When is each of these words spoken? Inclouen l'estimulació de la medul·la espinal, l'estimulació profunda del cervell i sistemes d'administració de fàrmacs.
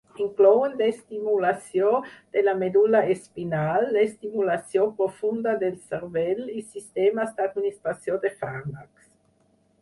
Inclouen 0.23 0.71
l'estimulació 0.77 1.91
de 2.37 2.41
la 2.47 2.55
medul·la 2.61 3.01
espinal, 3.15 3.85
l'estimulació 3.97 4.87
profunda 5.03 5.55
del 5.65 5.77
cervell 5.93 6.43
i 6.63 6.65
sistemes 6.71 7.37
d'administració 7.37 8.19
de 8.27 8.35
fàrmacs. 8.43 9.07